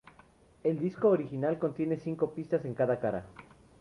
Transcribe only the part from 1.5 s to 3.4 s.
contiene cinco pistas en cada cara.